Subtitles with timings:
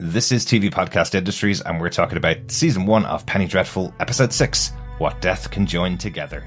[0.00, 4.32] This is TV Podcast Industries, and we're talking about season one of Penny Dreadful, episode
[4.32, 6.44] six What Death Can Join Together.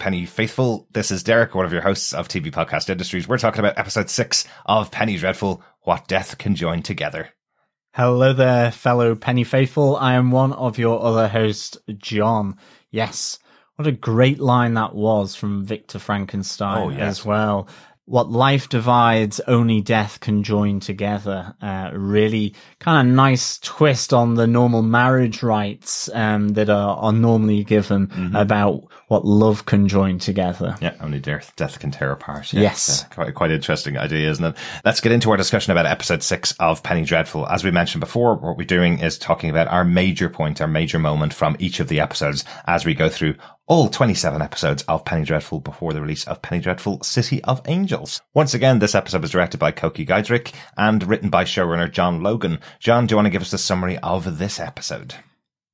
[0.00, 0.88] Penny faithful.
[0.92, 3.28] This is Derek, one of your hosts of TV Podcast Industries.
[3.28, 7.28] We're talking about episode six of Penny Dreadful What Death Can Join Together.
[7.92, 9.96] Hello there, fellow Penny Faithful.
[9.96, 12.56] I am one of your other hosts, John.
[12.90, 13.38] Yes,
[13.76, 17.00] what a great line that was from Victor Frankenstein Oh, yes.
[17.20, 17.68] as well.
[18.10, 21.54] What life divides, only death can join together.
[21.62, 27.12] Uh, really kind of nice twist on the normal marriage rites um, that are, are
[27.12, 28.34] normally given Mm-hmm.
[28.34, 30.76] about what love can join together.
[30.80, 32.52] Yeah, only death, death can tear apart.
[32.52, 33.04] Yeah, Yes.
[33.04, 34.56] uh, quite, quite interesting idea, isn't it?
[34.84, 37.46] Let's get into our discussion about episode six of Penny Dreadful.
[37.46, 40.98] As we mentioned before, what we're doing is talking about our major point, our major
[40.98, 43.34] moment from each of the episodes as we go through
[43.70, 48.20] all 27 episodes of Penny Dreadful before the release of Penny Dreadful City of Angels.
[48.34, 52.58] Once again, this episode was directed by Coky Giedroyc and written by showrunner John Logan.
[52.80, 55.14] John, do you want to give us a summary of this episode?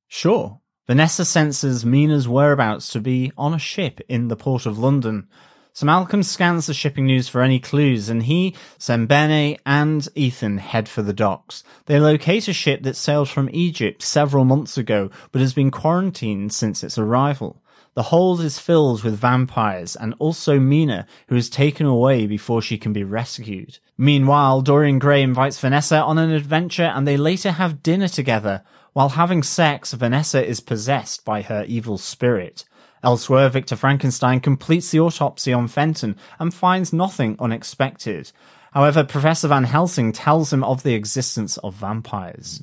[0.07, 0.61] Sure.
[0.85, 5.27] Vanessa senses Mina's whereabouts to be on a ship in the port of London.
[5.73, 10.87] So Malcolm scans the shipping news for any clues, and he, Sembene, and Ethan head
[10.87, 11.63] for the docks.
[11.87, 16.53] They locate a ship that sailed from Egypt several months ago, but has been quarantined
[16.53, 17.63] since its arrival.
[17.97, 22.77] The hold is filled with vampires and also Mina, who is taken away before she
[22.77, 23.79] can be rescued.
[23.97, 28.61] Meanwhile, Dorian Gray invites Vanessa on an adventure and they later have dinner together.
[28.93, 32.65] While having sex, Vanessa is possessed by her evil spirit.
[33.01, 38.31] Elsewhere, Victor Frankenstein completes the autopsy on Fenton and finds nothing unexpected.
[38.73, 42.61] However, Professor Van Helsing tells him of the existence of vampires.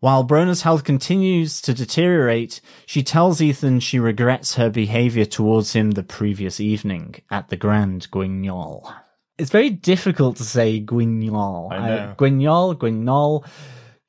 [0.00, 5.90] While Brona's health continues to deteriorate, she tells Ethan she regrets her behavior towards him
[5.90, 8.90] the previous evening at the Grand Guignol.
[9.36, 11.68] It's very difficult to say Guignol.
[11.70, 11.96] I know.
[11.96, 13.44] Uh, Guignol, Guignol.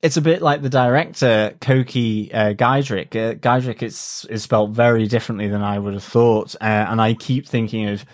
[0.00, 3.14] It's a bit like the director Coky uh, Giedroyc.
[3.14, 7.12] Uh, Giedroyc is is spelled very differently than I would have thought, uh, and I
[7.12, 8.04] keep thinking of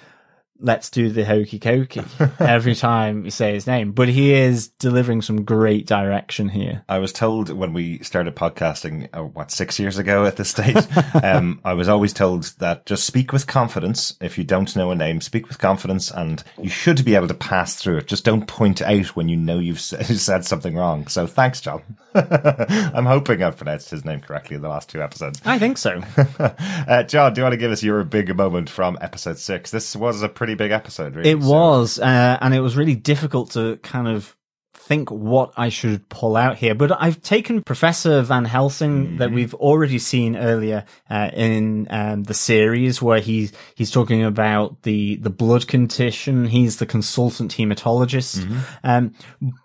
[0.61, 2.05] let's do the hokey cokey
[2.41, 3.93] every time you say his name.
[3.93, 6.83] But he is delivering some great direction here.
[6.89, 10.77] I was told when we started podcasting, uh, what, six years ago at this stage,
[11.23, 14.17] um, I was always told that just speak with confidence.
[14.21, 17.35] If you don't know a name, speak with confidence and you should be able to
[17.35, 18.07] pass through it.
[18.07, 21.07] Just don't point out when you know you've said something wrong.
[21.07, 21.83] So thanks, John.
[22.15, 25.41] I'm hoping I've pronounced his name correctly in the last two episodes.
[25.45, 26.03] I think so.
[26.39, 29.71] Uh, John, do you want to give us your big moment from episode six?
[29.71, 31.31] This was a pretty big episode, really.
[31.31, 34.37] It so- was, uh, and it was really difficult to kind of
[34.89, 36.75] think what I should pull out here.
[36.75, 42.33] But I've taken Professor Van Helsing that we've already seen earlier uh, in um, the
[42.35, 46.47] series, where he's he's talking about the the blood condition.
[46.47, 48.47] He's the consultant hematologist,
[48.83, 49.15] um,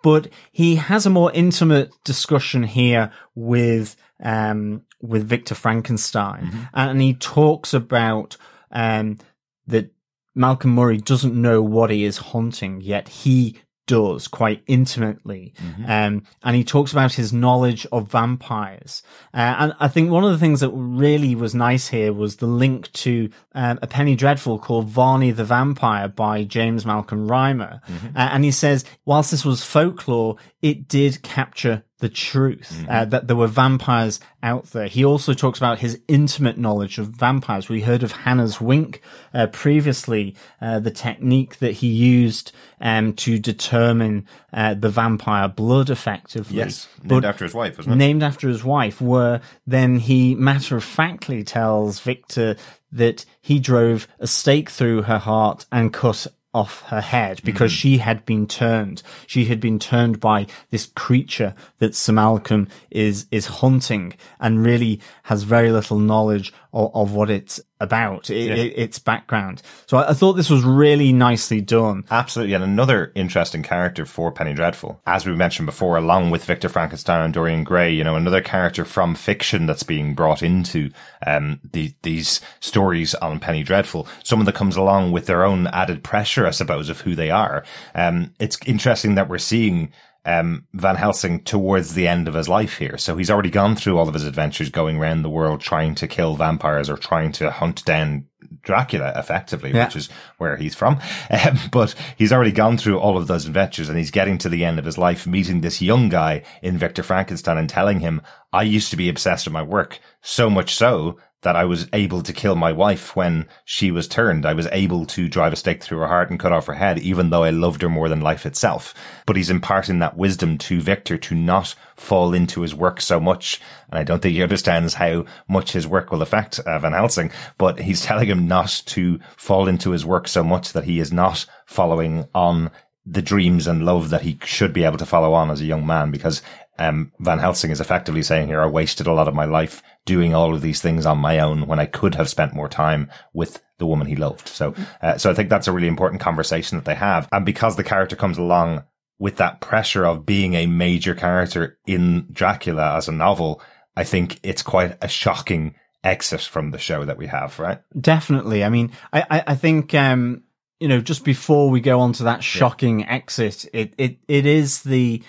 [0.03, 7.13] but he has a more intimate discussion here with um, with Victor Frankenstein, and he
[7.13, 8.35] talks about
[8.71, 9.19] um,
[9.67, 9.91] that
[10.35, 15.53] Malcolm Murray doesn't know what he is hunting, yet he does quite intimately.
[15.85, 19.03] Um, and he talks about his knowledge of vampires.
[19.33, 22.47] Uh, and I think one of the things that really was nice here was the
[22.47, 27.81] link to um, a Penny Dreadful called Varney the Vampire by James Malcolm Rymer.
[28.15, 33.27] Uh, and he says, whilst this was folklore, it did capture the truth uh, that
[33.27, 34.87] there were vampires out there.
[34.87, 37.69] He also talks about his intimate knowledge of vampires.
[37.69, 39.01] We heard of Hannah's wink
[39.33, 42.51] uh, previously, uh, the technique that he used
[42.81, 46.57] um, to determine uh, the vampire blood effectively.
[46.57, 47.99] Yes, named But- after his wife, wasn't it?
[47.99, 52.57] named after his wife, where then he matter of factly tells Victor
[52.91, 57.77] that he drove a stake through her heart and cut off her head because mm-hmm.
[57.77, 59.01] she had been turned.
[59.27, 64.99] She had been turned by this creature that Sir Malcolm is, is hunting and really
[65.23, 68.55] has very little knowledge of, of what it's about, it, yeah.
[68.55, 69.61] it, its background.
[69.85, 72.05] So I, I, thought this was really nicely done.
[72.09, 72.53] Absolutely.
[72.53, 77.21] And another interesting character for Penny Dreadful, as we mentioned before, along with Victor Frankenstein
[77.21, 80.89] and Dorian Gray, you know, another character from fiction that's being brought into,
[81.25, 84.07] um, the, these stories on Penny Dreadful.
[84.23, 87.63] Someone that comes along with their own added pressure, I suppose, of who they are.
[87.93, 89.91] Um, it's interesting that we're seeing
[90.25, 92.97] um, Van Helsing towards the end of his life here.
[92.97, 96.07] So he's already gone through all of his adventures going around the world trying to
[96.07, 98.25] kill vampires or trying to hunt down
[98.61, 99.85] Dracula effectively, yeah.
[99.85, 100.99] which is where he's from.
[101.29, 104.63] Um, but he's already gone through all of those adventures and he's getting to the
[104.63, 108.21] end of his life meeting this young guy in Victor Frankenstein and telling him,
[108.51, 112.21] I used to be obsessed with my work so much so that I was able
[112.23, 114.45] to kill my wife when she was turned.
[114.45, 116.99] I was able to drive a stake through her heart and cut off her head,
[116.99, 118.93] even though I loved her more than life itself.
[119.25, 123.61] But he's imparting that wisdom to Victor to not fall into his work so much.
[123.91, 127.31] And I don't think he understands how much his work will affect uh, Van Helsing,
[127.57, 131.11] but he's telling him not to fall into his work so much that he is
[131.11, 132.71] not following on
[133.05, 135.85] the dreams and love that he should be able to follow on as a young
[135.85, 136.41] man because
[136.79, 140.33] um, Van Helsing is effectively saying here, I wasted a lot of my life doing
[140.33, 143.61] all of these things on my own when I could have spent more time with
[143.77, 144.47] the woman he loved.
[144.47, 147.27] So, uh, so I think that's a really important conversation that they have.
[147.31, 148.83] And because the character comes along
[149.19, 153.61] with that pressure of being a major character in Dracula as a novel,
[153.95, 157.79] I think it's quite a shocking exit from the show that we have, right?
[157.99, 158.63] Definitely.
[158.63, 160.43] I mean, I, I, I think, um,
[160.79, 163.11] you know, just before we go on to that shocking yeah.
[163.11, 165.23] exit, it, it, it is the,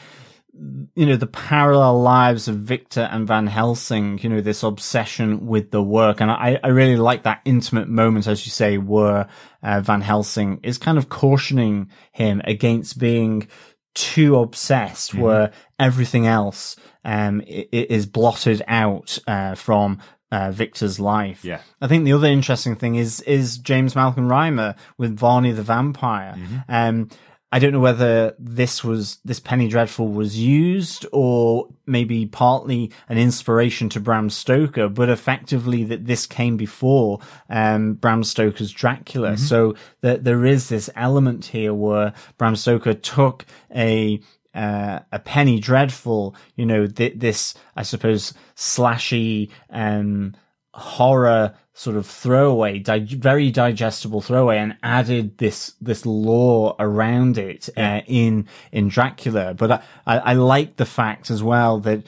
[0.94, 5.70] you know, the parallel lives of Victor and Van Helsing, you know, this obsession with
[5.72, 6.20] the work.
[6.20, 9.28] And I, I really like that intimate moment, as you say, where
[9.62, 13.48] uh, Van Helsing is kind of cautioning him against being
[13.94, 15.22] too obsessed, mm-hmm.
[15.22, 19.98] where everything else um, is blotted out uh, from
[20.30, 21.44] uh, Victor's life.
[21.44, 21.60] Yeah.
[21.80, 26.34] I think the other interesting thing is is James Malcolm Rymer with Varney the Vampire.
[26.36, 26.58] Mm-hmm.
[26.68, 27.08] Um,
[27.54, 33.16] I don't know whether this was this Penny Dreadful was used or maybe partly an
[33.16, 39.34] inspiration to Bram Stoker, but effectively that this came before um, Bram Stoker's Dracula.
[39.34, 39.44] Mm-hmm.
[39.44, 44.20] So that there is this element here where Bram Stoker took a
[44.52, 50.34] uh, a penny dreadful, you know, th- this, I suppose, slashy, um,
[50.72, 57.69] horror sort of throwaway, di- very digestible throwaway, and added this this lore around it
[57.76, 59.55] uh, in in Dracula.
[59.55, 62.05] But I, I, I like the fact as well that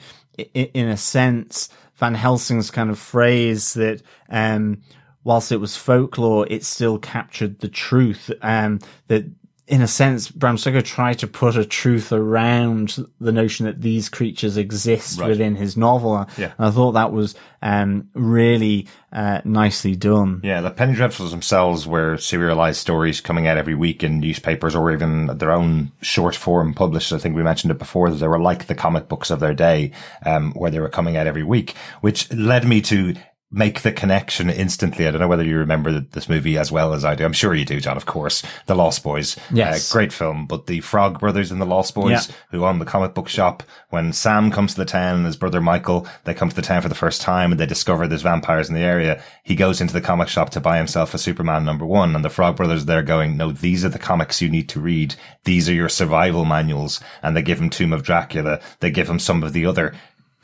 [0.53, 4.81] in a sense, Van Helsing's kind of phrase that um,
[5.23, 8.31] whilst it was folklore, it still captured the truth.
[8.41, 9.25] Um, that
[9.67, 14.07] in a sense, Bram Stoker tried to put a truth around the notion that these
[14.07, 15.29] creatures exist right.
[15.29, 16.25] within his novel.
[16.37, 16.53] Yeah.
[16.57, 20.39] And I thought that was um, really uh, nicely done.
[20.41, 24.89] Yeah, the Penny Dreadfuls themselves were serialized stories coming out every week in newspapers or
[24.93, 27.11] even their own short form published.
[27.11, 29.53] I think we mentioned it before that they were like the comic books of their
[29.53, 29.91] day,
[30.25, 33.15] um, where they were coming out every week, which led me to
[33.49, 35.07] make the connection instantly.
[35.07, 37.23] I don't know whether you remember this movie as well as I do.
[37.23, 38.43] I'm sure you do, John, of course.
[38.65, 39.37] The Lost Boys.
[39.53, 39.89] Yes.
[39.89, 40.47] Uh, great film.
[40.47, 42.35] But the Frog Brothers and The Lost Boys, yeah.
[42.51, 45.61] who own the comic book shop, when Sam comes to the town and his brother
[45.61, 48.67] Michael, they come to the town for the first time and they discover there's vampires
[48.67, 49.23] in the area.
[49.43, 52.15] He goes into the comic shop to buy himself a Superman number one.
[52.15, 55.15] And the Frog Brothers there going, no, these are the comics you need to read.
[55.45, 56.99] These are your survival manuals.
[57.23, 58.59] And they give him Tomb of Dracula.
[58.81, 59.93] They give him some of the other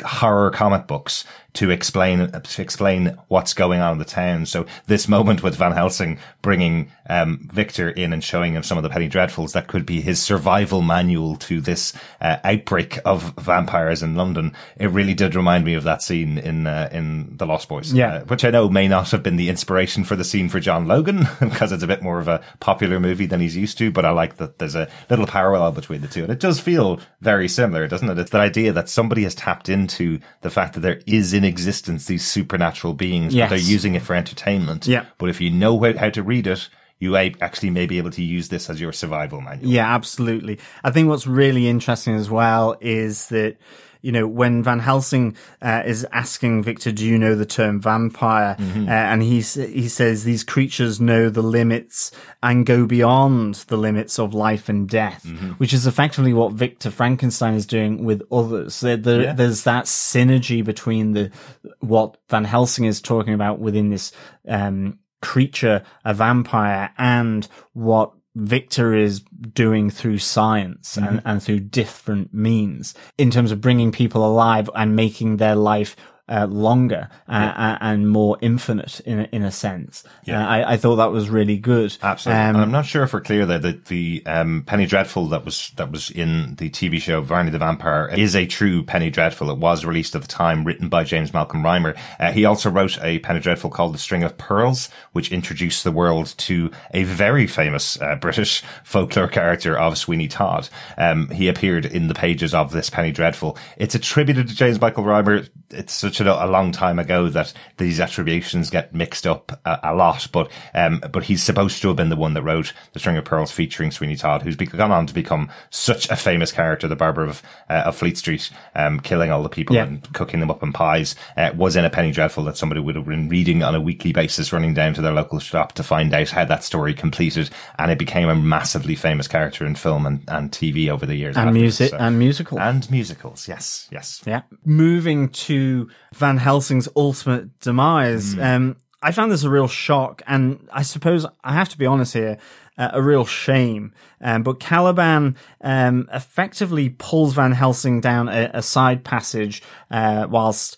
[0.01, 4.45] horror comic books to explain to explain what's going on in the town.
[4.45, 8.83] So this moment with Van Helsing bringing um, Victor in and showing him some of
[8.83, 14.01] the Penny Dreadfuls that could be his survival manual to this uh, outbreak of vampires
[14.01, 14.53] in London.
[14.77, 18.15] It really did remind me of that scene in uh, in The Lost Boys, yeah,
[18.15, 20.87] uh, which I know may not have been the inspiration for the scene for John
[20.87, 23.91] Logan because it's a bit more of a popular movie than he's used to.
[23.91, 26.99] But I like that there's a little parallel between the two, and it does feel
[27.21, 28.17] very similar, doesn't it?
[28.17, 32.05] It's that idea that somebody has tapped into the fact that there is in existence
[32.05, 33.49] these supernatural beings, yes.
[33.49, 34.87] but they're using it for entertainment.
[34.87, 35.05] Yeah.
[35.17, 38.47] But if you know how to read it, you actually may be able to use
[38.47, 39.69] this as your survival manual.
[39.69, 40.59] Yeah, absolutely.
[40.83, 43.57] I think what's really interesting as well is that
[44.03, 48.57] you know, when Van Helsing uh, is asking Victor, "Do you know the term vampire?"
[48.59, 48.87] Mm-hmm.
[48.87, 52.11] Uh, and he he says these creatures know the limits
[52.43, 55.51] and go beyond the limits of life and death, mm-hmm.
[55.51, 58.81] which is effectively what Victor Frankenstein is doing with others.
[58.81, 59.33] There, there, yeah.
[59.33, 61.31] There's that synergy between the
[61.79, 64.11] what Van Helsing is talking about within this
[64.49, 71.07] um, creature, a vampire, and what Victor is doing through science mm-hmm.
[71.07, 75.95] and, and through different means in terms of bringing people alive and making their life
[76.29, 80.03] uh, longer uh, and more infinite in a, in a sense.
[80.23, 80.41] Yeah.
[80.41, 81.97] Uh, I, I thought that was really good.
[82.01, 82.41] Absolutely.
[82.41, 85.43] Um, and I'm not sure if we're clear there that the, um, Penny Dreadful that
[85.43, 89.49] was that was in the TV show Varney the Vampire is a true Penny Dreadful.
[89.49, 91.95] It was released at the time, written by James Malcolm Rymer.
[92.19, 95.91] Uh, he also wrote a Penny Dreadful called The String of Pearls, which introduced the
[95.91, 100.69] world to a very famous uh, British folklore character of Sweeney Todd.
[100.97, 103.57] Um, he appeared in the pages of this Penny Dreadful.
[103.77, 105.45] It's attributed to James Michael Rymer.
[105.69, 109.95] It's such a, a long time ago that these attributions get mixed up a, a
[109.95, 113.17] lot, but um, but he's supposed to have been the one that wrote The String
[113.17, 116.87] of Pearls featuring Sweeney Todd, who's be- gone on to become such a famous character,
[116.87, 119.83] the barber of uh, of Fleet Street, um, killing all the people Yeah.
[119.85, 122.95] and cooking them up in pies, uh, was in a Penny Dreadful that somebody would
[122.95, 126.13] have been reading on a weekly basis, running down to their local shop to find
[126.13, 130.23] out how that story completed, and it became a massively famous character in film and,
[130.27, 131.35] and TV over the years.
[131.37, 132.59] and music so- and musical.
[132.59, 133.47] and musicals.
[133.47, 134.21] Yes, yes.
[134.25, 134.41] Yeah.
[134.65, 140.83] Moving to Van Helsing's ultimate demise, um, I found this a real shock, and I
[140.83, 142.37] suppose I have to be honest here,
[142.77, 143.93] uh, a real shame.
[144.21, 150.77] Um, but Caliban um, effectively pulls Van Helsing down a, a side passage uh, whilst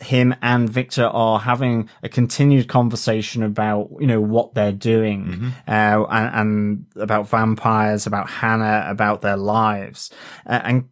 [0.00, 6.04] him and Victor are having a continued conversation about, you know, what they're doing, uh,
[6.10, 10.10] and, and about vampires, about Hannah, about their lives.
[10.46, 10.88] Uh, and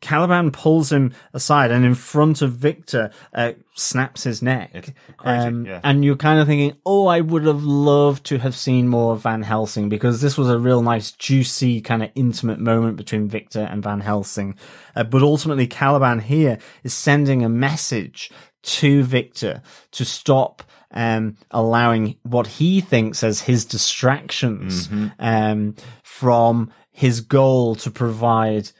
[0.00, 4.94] Caliban pulls him aside and in front of Victor, uh, snaps his neck.
[5.16, 5.80] Crazy, Um, yeah.
[5.82, 9.22] And you're kind of thinking, oh, I would have loved to have seen more of
[9.22, 13.60] Van Helsing because this was a real nice, juicy, kind of intimate moment between Victor
[13.70, 14.56] and Van Helsing.
[14.94, 18.30] Uh, but ultimately, Caliban here is sending a message
[18.62, 19.62] to Victor
[19.92, 20.62] to stop
[20.92, 25.08] um, allowing what he thinks as his distractions Mm-hmm.
[25.18, 28.70] um, from his goal to provide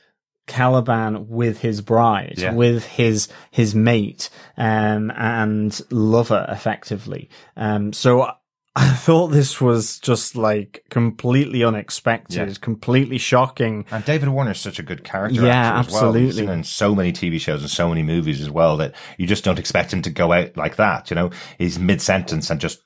[0.48, 2.54] Caliban with his bride, Yeah.
[2.54, 7.28] with his his mate, um, and lover, effectively.
[7.56, 8.22] Um, so
[8.76, 12.54] I- thought this was just like completely unexpected, Yeah.
[12.60, 13.84] completely shocking.
[13.90, 16.12] And David Warner is such a good character Yeah, actor as well.
[16.12, 16.42] He's absolutely.
[16.46, 19.42] been in so many TV shows and so many movies as well that you just
[19.42, 21.10] don't expect him to go out like that.
[21.10, 22.78] You know, he's mid sentence and just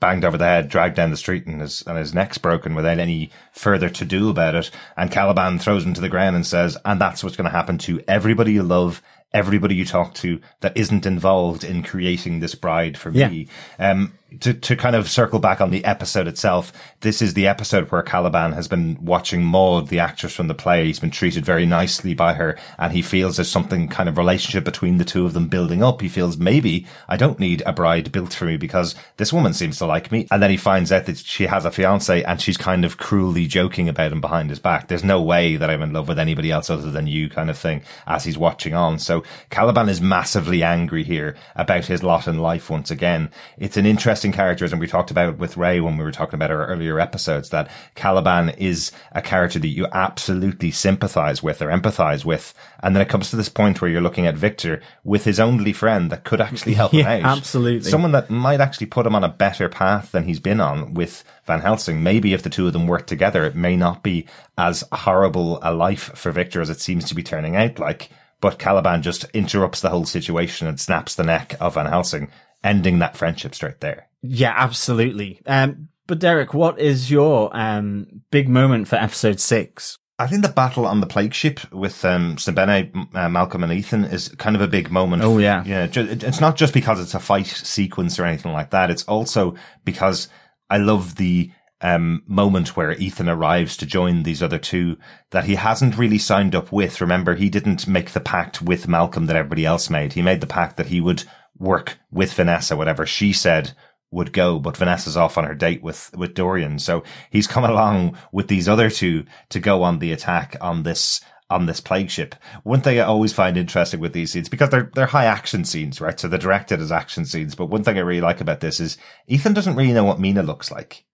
[0.00, 2.98] banged over the head, dragged down the street, and his and his neck's broken without
[2.98, 4.70] any further to do about it.
[4.96, 7.78] And Caliban throws him to the ground and says, "And that's what's going to happen
[7.78, 9.02] to everybody you love."
[9.34, 13.28] Everybody you talk to that isn't involved in creating this bride for Yeah.
[13.28, 13.48] me.
[13.78, 17.90] Um, to, to kind of circle back on the episode itself, this is the episode
[17.90, 20.86] where Caliban has been watching Maud, the actress from the play.
[20.86, 24.64] He's been treated very nicely by her and he feels there's something kind of relationship
[24.64, 26.00] between the two of them building up.
[26.00, 29.78] He feels maybe I don't need a bride built for me because this woman seems
[29.78, 30.26] to like me.
[30.30, 33.46] And then he finds out that she has a fiance and she's kind of cruelly
[33.46, 34.88] joking about him behind his back.
[34.88, 37.56] There's no way that I'm in love with anybody else other than you kind of
[37.56, 38.98] thing as he's watching on.
[38.98, 43.30] So Caliban is massively angry here about his lot in life once again.
[43.56, 46.50] It's an interesting character, and we talked about with Ray when we were talking about
[46.50, 52.24] our earlier episodes, that Caliban is a character that you absolutely sympathize with or empathize
[52.24, 52.54] with.
[52.82, 55.72] And then it comes to this point where you're looking at Victor with his only
[55.72, 57.38] friend that could actually help Yeah, him out.
[57.38, 57.90] absolutely.
[57.90, 61.24] Someone that might actually put him on a better path than he's been on with
[61.44, 62.02] Van Helsing.
[62.02, 64.26] Maybe if the two of them work together, it may not be
[64.58, 68.10] as horrible a life for Victor as it seems to be turning out like.
[68.38, 72.28] But Caliban just interrupts the whole situation and snaps the neck of Van Helsing,
[72.66, 74.08] ending that friendship straight there.
[74.22, 75.40] Yeah, absolutely.
[75.46, 79.98] Um, but Derek, what is your um, big moment for episode six?
[80.18, 84.04] I think the battle on the plague ship with um, Sembene, uh, Malcolm, and Ethan
[84.04, 85.22] is kind of a big moment.
[85.22, 85.62] Oh, yeah.
[85.66, 85.86] yeah.
[85.86, 88.90] ju- It's not just because it's a fight sequence or anything like that.
[88.90, 90.28] It's also because
[90.70, 91.50] I love the
[91.82, 94.96] um, moment where Ethan arrives to join these other two
[95.32, 97.02] that he hasn't really signed up with.
[97.02, 100.14] Remember, he didn't make the pact with Malcolm that everybody else made.
[100.14, 101.24] He made the pact that he would
[101.58, 103.72] work with Vanessa, whatever she said
[104.10, 106.78] would go, but Vanessa's off on her date with, with Dorian.
[106.78, 111.20] So he's come along with these other two to go on the attack on this,
[111.50, 112.34] on this plague ship.
[112.62, 116.00] One thing I always find interesting with these scenes, because they're, they're high action scenes,
[116.00, 116.18] right?
[116.18, 117.54] So they're directed as action scenes.
[117.54, 118.96] But one thing I really like about this is
[119.26, 121.04] Ethan doesn't really know what Mina looks like.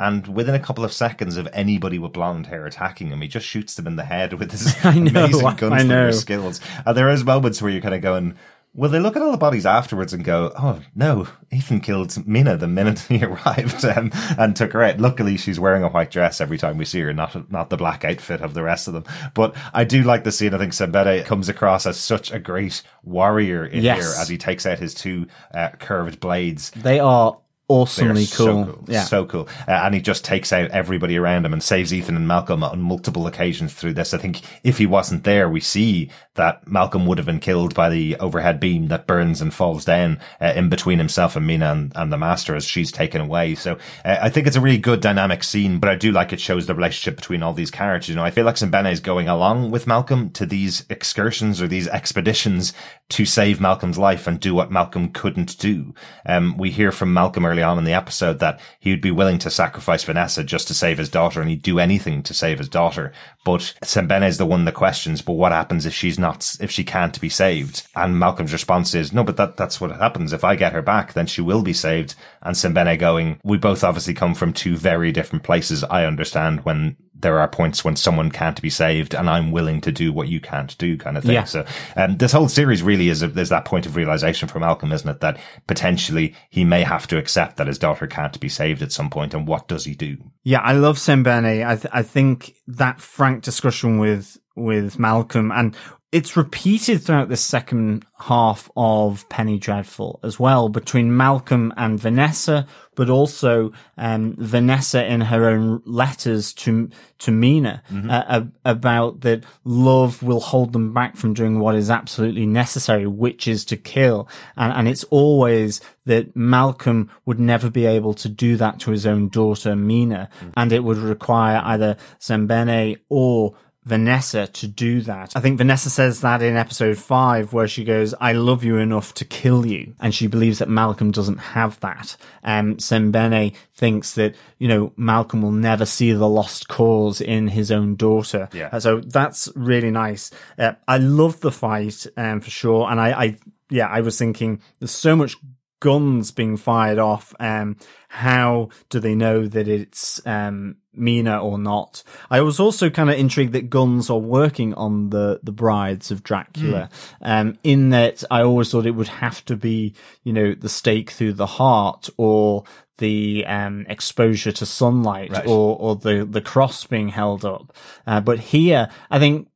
[0.00, 3.46] And within a couple of seconds of anybody with blonde hair attacking him, he just
[3.46, 6.60] shoots them in the head with his I know, amazing gunslinger skills.
[6.86, 8.36] And there is moments where you're kind of going,
[8.78, 12.56] well, they look at all the bodies afterwards and go, "Oh no, Ethan killed Mina
[12.56, 16.40] the minute he arrived um, and took her out." Luckily, she's wearing a white dress
[16.40, 19.04] every time we see her, not not the black outfit of the rest of them.
[19.34, 20.54] But I do like the scene.
[20.54, 23.98] I think Sembene comes across as such a great warrior in Yes.
[23.98, 26.70] here as he takes out his two uh, curved blades.
[26.70, 27.36] They are
[27.68, 28.64] awesomely so cool.
[28.64, 28.84] cool.
[28.88, 29.04] Yeah.
[29.04, 29.48] So cool.
[29.66, 32.80] Uh, and he just takes out everybody around him and saves Ethan and Malcolm on
[32.80, 34.14] multiple occasions through this.
[34.14, 37.90] I think if he wasn't there, we see that Malcolm would have been killed by
[37.90, 41.92] the overhead beam that burns and falls down uh, in between himself and Mina and,
[41.94, 43.54] and, the master as she's taken away.
[43.54, 46.40] So uh, I think it's a really good dynamic scene, but I do like it
[46.40, 48.08] shows the relationship between all these characters.
[48.08, 51.66] You know, I feel like Sembene is going along with Malcolm to these excursions or
[51.66, 52.72] these expeditions
[53.10, 55.92] to save Malcolm's life and do what Malcolm couldn't do.
[56.24, 59.38] Um, we hear from Malcolm early on in the episode that he would be willing
[59.38, 62.68] to sacrifice Vanessa just to save his daughter and he'd do anything to save his
[62.68, 63.12] daughter.
[63.44, 66.84] But Sembene is the one that questions, but what happens if she's not, if she
[66.84, 67.86] can't be saved?
[67.96, 70.32] And Malcolm's response is, no, but that, that's what happens.
[70.32, 72.14] If I get her back, then she will be saved.
[72.42, 75.82] And Sembene going, we both obviously come from two very different places.
[75.84, 79.92] I understand when there are points when someone can't be saved and I'm willing to
[79.92, 81.34] do what you can't do kind of thing.
[81.34, 81.44] Yeah.
[81.44, 81.64] So,
[81.96, 85.08] um, this whole series really is, a, is that point of realization for Malcolm, isn't
[85.08, 85.20] it?
[85.20, 89.10] That potentially he may have to accept that his daughter can't be saved at some
[89.10, 90.16] point and what does he do?
[90.44, 91.66] Yeah, I love Sembene.
[91.66, 95.76] I, th- I think that frank discussion with, with Malcolm and
[96.10, 102.66] it's repeated throughout the second half of Penny Dreadful as well between Malcolm and Vanessa,
[102.94, 106.88] but also um, Vanessa in her own letters to
[107.18, 108.08] to Mina mm-hmm.
[108.10, 113.46] uh, about that love will hold them back from doing what is absolutely necessary, which
[113.46, 118.56] is to kill, and and it's always that Malcolm would never be able to do
[118.56, 120.50] that to his own daughter Mina, mm-hmm.
[120.56, 123.54] and it would require either Sembene or
[123.88, 125.32] Vanessa to do that.
[125.34, 129.14] I think Vanessa says that in episode five, where she goes, I love you enough
[129.14, 129.94] to kill you.
[129.98, 132.16] And she believes that Malcolm doesn't have that.
[132.44, 137.70] Um, Sembene thinks that, you know, Malcolm will never see the lost cause in his
[137.70, 138.48] own daughter.
[138.52, 138.68] Yeah.
[138.70, 140.30] Uh, so that's really nice.
[140.58, 142.90] Uh, I love the fight, um, for sure.
[142.90, 143.36] And I, I,
[143.70, 145.36] yeah, I was thinking there's so much
[145.80, 147.34] guns being fired off.
[147.38, 147.76] Um,
[148.08, 152.02] how do they know that it's um, Mina or not?
[152.30, 156.22] I was also kind of intrigued that guns are working on the the brides of
[156.22, 156.88] Dracula.
[157.22, 157.40] Mm.
[157.40, 159.94] Um, in that, I always thought it would have to be,
[160.24, 162.64] you know, the stake through the heart or
[162.98, 165.46] the um, exposure to sunlight right.
[165.46, 167.76] or or the the cross being held up.
[168.06, 169.48] Uh, but here, I think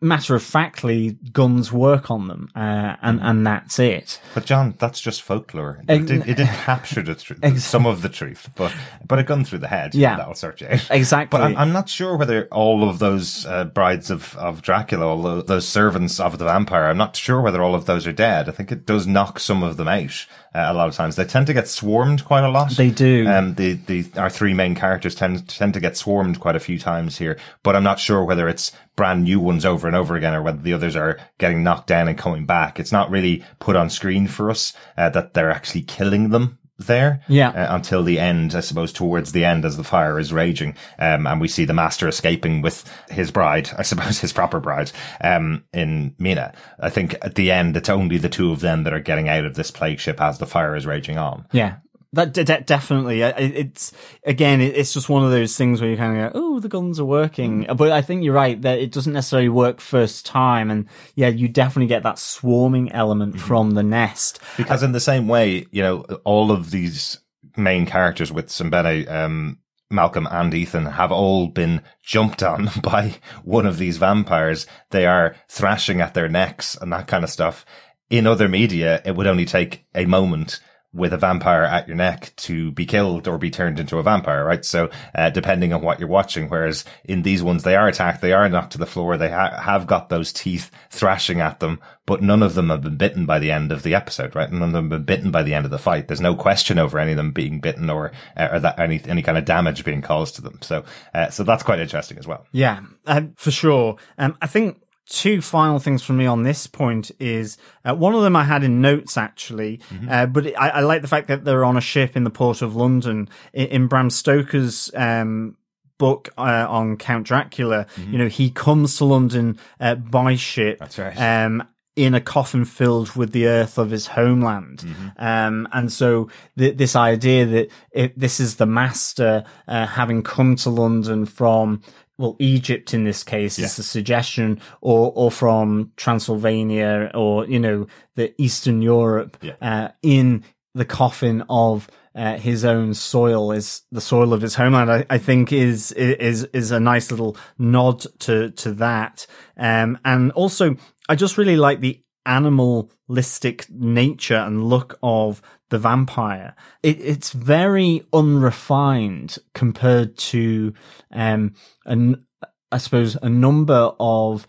[0.00, 4.20] matter of factly, guns work on them, uh, and and that's it.
[4.34, 5.82] But John, that's just folklore.
[5.88, 7.60] It, did, it didn't capture the truth, exactly.
[7.60, 8.74] some of the truth, but
[9.06, 10.90] but a gun through the head, yeah, that'll search you out.
[10.96, 11.38] Exactly.
[11.38, 15.42] But I'm, I'm, not sure whether all of those uh, brides of of Dracula, all
[15.42, 18.48] those servants of the vampire, I'm not sure whether all of those are dead.
[18.48, 20.26] I think it does knock some of them out.
[20.54, 22.70] Uh, a lot of times they tend to get swarmed quite a lot.
[22.72, 23.26] They do.
[23.28, 26.78] Um, the the our three main characters tend tend to get swarmed quite a few
[26.78, 30.34] times here, but I'm not sure whether it's brand new ones over and over again
[30.34, 32.80] or whether the others are getting knocked down and coming back.
[32.80, 37.22] It's not really put on screen for us uh, that they're actually killing them there.
[37.28, 37.50] Yeah.
[37.50, 40.74] Uh, until the end, I suppose, towards the end as the fire is raging.
[40.98, 44.92] Um, and we see the master escaping with his bride, I suppose his proper bride,
[45.20, 46.52] um, in Mina.
[46.78, 49.44] I think at the end, it's only the two of them that are getting out
[49.44, 51.46] of this plague ship as the fire is raging on.
[51.52, 51.76] Yeah.
[52.12, 53.92] That de- definitely, it's
[54.24, 56.98] again, it's just one of those things where you kind of go, "Oh, the guns
[56.98, 57.76] are working," mm.
[57.76, 61.48] but I think you're right that it doesn't necessarily work first time, and yeah, you
[61.48, 63.46] definitely get that swarming element mm-hmm.
[63.46, 64.40] from the nest.
[64.56, 67.18] Because in the same way, you know, all of these
[67.56, 69.58] main characters with Sembene, um,
[69.90, 73.14] Malcolm and Ethan have all been jumped on by
[73.44, 74.66] one of these vampires.
[74.90, 77.64] They are thrashing at their necks and that kind of stuff.
[78.08, 80.60] In other media, it would only take a moment
[80.96, 84.44] with a vampire at your neck to be killed or be turned into a vampire,
[84.44, 84.64] right?
[84.64, 88.32] So, uh, depending on what you're watching, whereas in these ones, they are attacked, they
[88.32, 92.22] are knocked to the floor, they ha- have got those teeth thrashing at them, but
[92.22, 94.50] none of them have been bitten by the end of the episode, right?
[94.50, 96.08] None of them have been bitten by the end of the fight.
[96.08, 99.22] There's no question over any of them being bitten or, uh, or that any, any
[99.22, 100.58] kind of damage being caused to them.
[100.62, 102.46] So, uh, so that's quite interesting as well.
[102.52, 103.96] Yeah, uh, for sure.
[104.18, 108.22] Um, I think two final things from me on this point is uh, one of
[108.22, 110.08] them I had in notes actually, mm-hmm.
[110.10, 112.60] uh, but I, I, like the fact that they're on a ship in the port
[112.60, 115.56] of London in, in Bram Stoker's um,
[115.98, 117.86] book uh, on Count Dracula.
[117.96, 118.12] Mm-hmm.
[118.12, 120.78] You know, he comes to London uh, by ship.
[120.80, 121.16] That's right.
[121.16, 124.80] Um, in a coffin filled with the earth of his homeland.
[124.80, 125.08] Mm-hmm.
[125.16, 130.56] Um, and so th- this idea that it, this is the master, uh, having come
[130.56, 131.80] to London from
[132.18, 133.66] well, Egypt in this case yeah.
[133.66, 139.54] is the suggestion, or or from Transylvania, or you know, the Eastern Europe, yeah.
[139.60, 144.90] uh, in the coffin of uh, his own soil is the soil of his homeland.
[144.90, 149.26] I, I, think is is is a nice little nod to to that,
[149.58, 150.76] um, and also
[151.08, 156.54] I just really like the animalistic nature and look of the vampire.
[156.82, 160.74] It, it's very unrefined compared to,
[161.12, 162.26] um, an,
[162.70, 164.46] I suppose a number of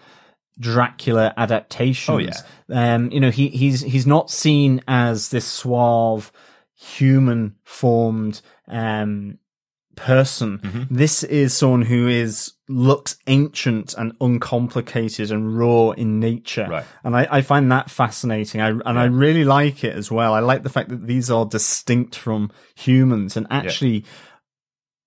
[0.59, 2.09] Dracula adaptations.
[2.09, 2.17] Oh,
[2.67, 2.95] yeah.
[2.95, 6.31] Um, you know, he, he's, he's not seen as this suave,
[6.75, 9.37] human formed, um,
[9.97, 10.59] person.
[10.59, 10.95] Mm-hmm.
[10.95, 16.67] This is someone who is looks ancient and uncomplicated and raw in nature.
[16.69, 16.85] Right.
[17.03, 18.61] And I, I find that fascinating.
[18.61, 20.33] I, and I really like it as well.
[20.33, 24.05] I like the fact that these are distinct from humans and actually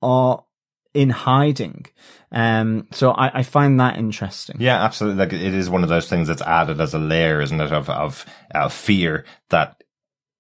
[0.03, 0.45] are
[0.93, 1.87] in hiding.
[2.33, 4.57] Um, so I, I find that interesting.
[4.59, 5.19] Yeah, absolutely.
[5.19, 7.89] Like it is one of those things that's added as a layer, isn't it, of
[7.89, 8.25] of,
[8.55, 9.83] of fear that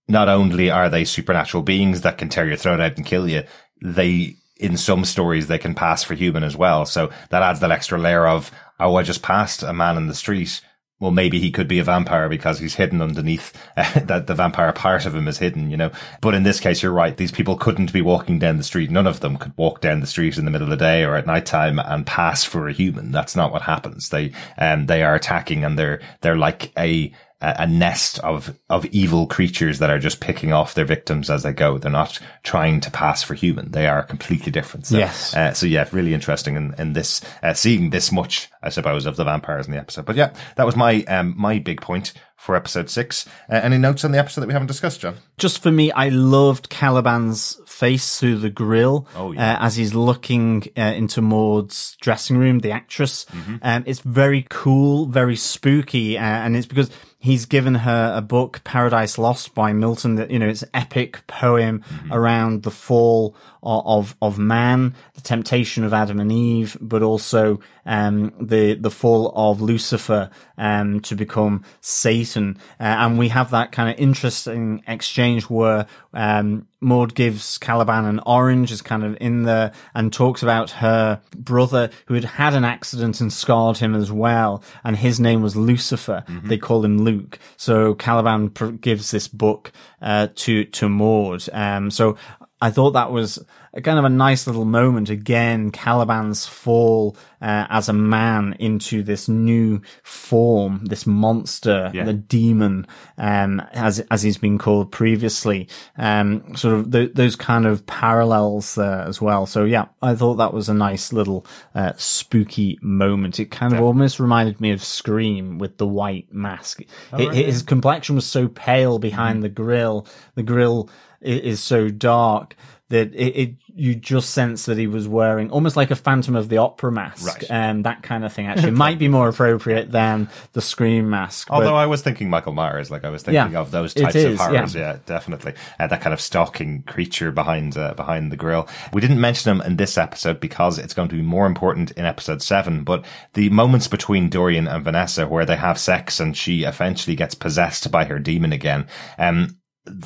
[0.09, 3.45] not only are they supernatural beings that can tear your throat out and kill you,
[3.83, 6.85] they in some stories they can pass for human as well.
[6.85, 10.15] So that adds that extra layer of oh, I just passed a man in the
[10.15, 10.61] street.
[11.01, 14.73] Well, maybe he could be a vampire because he's hidden underneath uh, that the vampire
[14.73, 15.91] part of him is hidden, you know.
[16.21, 17.17] But in this case, you're right.
[17.17, 18.91] These people couldn't be walking down the street.
[18.91, 21.17] None of them could walk down the street in the middle of the day or
[21.17, 23.13] at night time and pass for a human.
[23.13, 24.11] That's not what happens.
[24.11, 27.13] They, um, they are attacking and they're, they're like a,
[27.43, 31.53] a nest of of evil creatures that are just picking off their victims as they
[31.53, 31.79] go.
[31.79, 33.71] They're not trying to pass for human.
[33.71, 34.87] They are completely different.
[34.87, 35.35] So, Yes.
[35.35, 39.17] Uh, so yeah, really interesting in, in this uh, seeing this much, I suppose, of
[39.17, 40.05] the vampires in the episode.
[40.05, 43.27] But yeah, that was my um my big point for episode six.
[43.51, 45.17] Uh, any notes on the episode that we haven't discussed, John?
[45.39, 49.55] just for me, I loved Caliban's face through the grill Oh, yeah.
[49.55, 53.27] uh, as he's looking uh, into Maud's dressing room, the actress.
[53.63, 58.63] Um, it's very cool, very spooky, uh, and it's because he's given her a book,
[58.65, 62.13] Paradise Lost by Milton, that, you know, it's epic poem mm-hmm.
[62.13, 68.33] around the fall of, of, man, the temptation of Adam and Eve, but also, um,
[68.41, 72.59] the, the fall of Lucifer, um, to become Satan.
[72.79, 78.21] Uh, and we have that kind of interesting exchange where, um, Maud gives Caliban an
[78.25, 82.65] orange, is kind of in there, and talks about her brother who had had an
[82.65, 84.63] accident and scarred him as well.
[84.83, 86.25] And his name was Lucifer.
[86.43, 87.39] They call him Luke.
[87.59, 91.47] So Caliban pr- gives this book, uh, to, to Maud.
[91.53, 92.17] Um, so
[92.63, 95.09] I thought that was a kind of a nice little moment.
[95.11, 102.05] Again, Caliban's fall uh, as a man into this new form, this monster, Yeah.
[102.05, 105.69] the demon, um, as as he's been called previously.
[105.97, 109.47] Um, sort of th- those kind of parallels there as well.
[109.47, 113.39] So yeah, I thought that was a nice little uh, spooky moment.
[113.39, 116.83] It kind of almost reminded me of Scream with the white mask.
[117.13, 120.07] Hi- His complexion was so pale behind the grill.
[120.35, 122.57] The grill is so dark
[122.91, 126.49] that it, it you just sense that he was wearing almost like a Phantom of
[126.49, 127.51] the Opera mask, Right.
[127.71, 128.47] um, that kind of thing.
[128.49, 131.49] Actually, might be more appropriate than the Scream mask.
[131.49, 134.03] but- Although I was thinking Michael Myers, like I was thinking Yeah, of those it
[134.03, 134.75] types of horrors.
[134.75, 134.81] yeah.
[134.81, 135.55] Yeah, definitely.
[135.79, 138.69] Uh, that kind of stalking creature behind uh, behind the grill.
[138.93, 142.05] We didn't mention him in this episode because it's going to be more important in
[142.05, 142.83] episode seven.
[142.85, 147.35] But the moments between Dorian and Vanessa, where they have sex and she eventually gets
[147.37, 149.57] possessed by her demon again, um,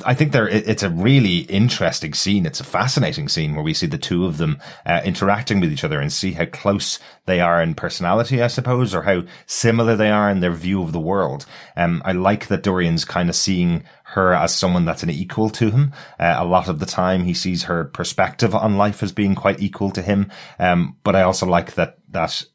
[0.05, 2.45] I think there it's a really interesting scene.
[2.45, 5.83] It's a fascinating scene where we see the two of them uh, interacting with each
[5.83, 10.09] other and see how close they are in personality, I suppose, or how similar they
[10.09, 11.45] are in their view of the world.
[11.75, 15.69] Um, I like that Dorian's kind of seeing her as someone that's an equal to
[15.71, 15.91] him.
[16.17, 19.59] Uh, a lot of the time, he sees her perspective on life as being quite
[19.59, 20.31] equal to him.
[20.57, 22.45] Um, but I also like that that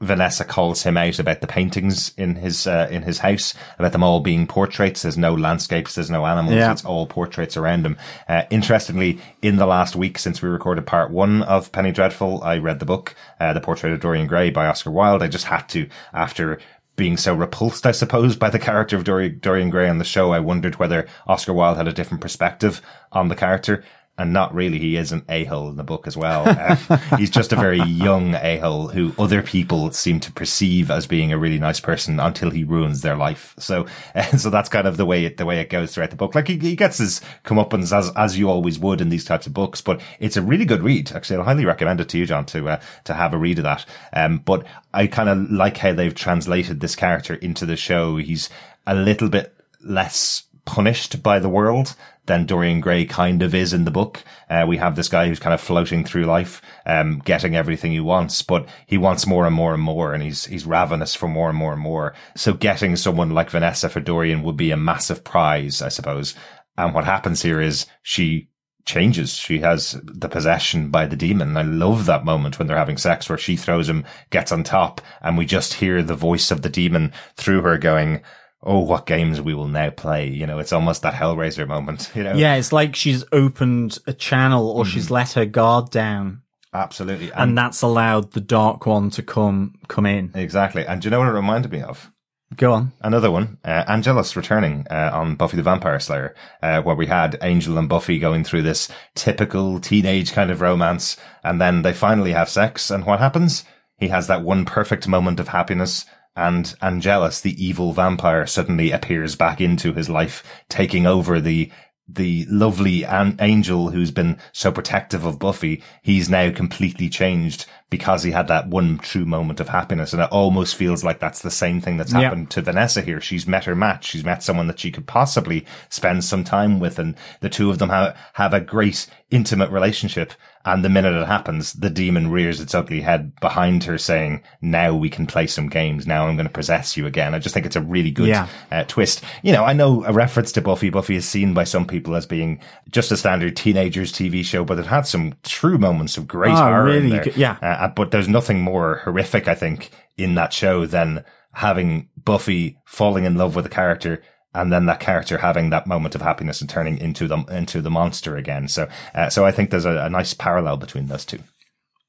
[0.00, 4.02] Vanessa calls him out about the paintings in his uh, in his house, about them
[4.02, 5.02] all being portraits.
[5.02, 6.56] There's no landscapes, there's no animals.
[6.56, 6.72] Yeah.
[6.72, 7.96] It's all portraits around him.
[8.28, 12.58] Uh, interestingly, in the last week since we recorded part one of Penny Dreadful, I
[12.58, 15.22] read the book, uh, The Portrait of Dorian Gray by Oscar Wilde.
[15.22, 16.58] I just had to after
[16.96, 20.32] being so repulsed, I suppose, by the character of Dorian, Dorian Gray on the show.
[20.32, 22.82] I wondered whether Oscar Wilde had a different perspective
[23.12, 23.84] on the character.
[24.18, 24.78] And not really.
[24.78, 26.44] He is an a-hole in the book as well.
[26.48, 26.76] Uh,
[27.18, 31.38] he's just a very young a-hole who other people seem to perceive as being a
[31.38, 33.54] really nice person until he ruins their life.
[33.58, 36.16] So, uh, so that's kind of the way it, the way it goes throughout the
[36.16, 36.34] book.
[36.34, 39.52] Like he, he gets his comeuppance as, as you always would in these types of
[39.52, 41.12] books, but it's a really good read.
[41.12, 43.64] Actually, I'll highly recommend it to you, John, to, uh, to have a read of
[43.64, 43.84] that.
[44.14, 48.16] Um, but I kind of like how they've translated this character into the show.
[48.16, 48.48] He's
[48.86, 49.52] a little bit
[49.82, 51.94] less punished by the world
[52.26, 54.22] than Dorian Gray kind of is in the book.
[54.50, 58.00] Uh, we have this guy who's kind of floating through life, um, getting everything he
[58.00, 61.48] wants, but he wants more and more and more, and he's he's ravenous for more
[61.48, 62.14] and more and more.
[62.34, 66.34] So getting someone like Vanessa for Dorian would be a massive prize, I suppose.
[66.76, 68.50] And what happens here is she
[68.84, 69.34] changes.
[69.34, 71.56] She has the possession by the demon.
[71.56, 75.00] I love that moment when they're having sex where she throws him, gets on top,
[75.20, 78.22] and we just hear the voice of the demon through her going,
[78.66, 80.28] oh, what games we will now play.
[80.28, 82.34] You know, it's almost that Hellraiser moment, you know?
[82.34, 86.42] Yeah, it's like she's opened a channel or she's let her guard down.
[86.74, 87.32] Absolutely.
[87.32, 90.32] And, that's allowed the Dark One to come come in.
[90.34, 90.86] exactly.
[90.86, 92.10] And do you know what it reminded me of?
[92.54, 92.92] Go on.
[93.00, 97.38] Another one, uh, Angelus returning uh, on Buffy the Vampire Slayer, uh, where we had
[97.42, 102.32] Angel and Buffy going through this typical teenage kind of romance, and then they finally
[102.32, 103.64] have sex, and what happens?
[103.98, 109.34] He has that one perfect moment of happiness, and Angelus, the evil vampire, suddenly appears
[109.36, 111.72] back into his life, taking over the
[112.08, 118.22] the lovely an- angel who's been so protective of Buffy, he's now completely changed because
[118.24, 120.12] he had that one true moment of happiness.
[120.12, 122.22] And it almost feels like that's the same thing that's Yeah.
[122.22, 123.20] happened to Vanessa here.
[123.20, 124.06] She's met her match.
[124.06, 126.98] She's met someone that she could possibly spend some time with.
[126.98, 130.32] And the two of them have, have a great intimate relationship.
[130.64, 134.92] And the minute it happens, the demon rears its ugly head behind her saying, now
[134.96, 136.08] we can play some games.
[136.08, 137.34] Now I'm going to possess you again.
[137.36, 138.48] I just think it's a really good Yeah.
[138.72, 139.22] uh, twist.
[139.44, 140.90] You know, I know a reference to Buffy.
[140.90, 142.58] Buffy is seen by some people as being
[142.90, 146.56] just a standard teenagers TV show, but it had some true moments of great Oh,
[146.56, 146.88] horror.
[146.88, 147.32] in really there.
[147.36, 147.56] yeah.
[147.76, 153.24] Uh, but there's nothing more horrific, I think, in that show than having Buffy falling
[153.24, 154.22] in love with a character.
[154.54, 157.90] And then that character having that moment of happiness and turning into the into the
[157.90, 158.68] monster again.
[158.68, 161.40] So, uh, so I think there's a, a nice parallel between those two.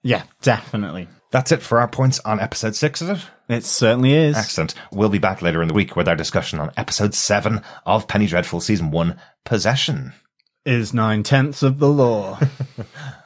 [0.02, 1.10] Yeah, definitely.
[1.32, 3.20] That's it for our points on episode six, is it?
[3.50, 4.38] It certainly is.
[4.38, 4.76] Excellent.
[4.92, 8.28] We'll be back later in the week with our discussion on episode seven of Penny
[8.28, 10.14] Dreadful season one, Possession.
[10.66, 12.40] Is nine tenths of the law.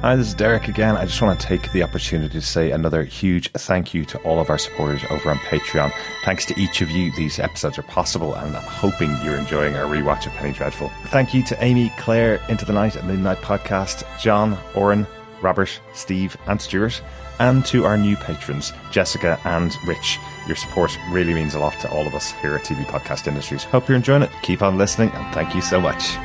[0.00, 0.96] Hi, this is Derek again.
[0.96, 4.38] I just want to take the opportunity to say another huge thank you to all
[4.38, 5.92] of our supporters over on Patreon.
[6.24, 9.86] Thanks to each of you, these episodes are possible, and I'm hoping you're enjoying our
[9.86, 10.92] rewatch of Penny Dreadful.
[11.06, 15.04] Thank you to Amy, Claire, Into the Night, and Midnight Podcast, John, Oren,
[15.42, 17.02] Robert, Steve, and Stuart,
[17.40, 20.20] and to our new patrons, Jessica and Rich.
[20.46, 23.64] Your support really means a lot to all of us here at TV Podcast Industries.
[23.64, 24.30] Hope you're enjoying it.
[24.42, 26.16] Keep on listening, and thank you so much.